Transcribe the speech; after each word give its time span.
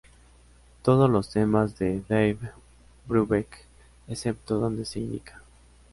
Todos 0.81 1.11
los 1.11 1.29
temas 1.29 1.77
de 1.77 2.01
Dave 2.09 2.39
Brubeck 3.07 3.67
excepto 4.07 4.57
donde 4.57 4.83
se 4.83 4.97
indica. 4.99 5.43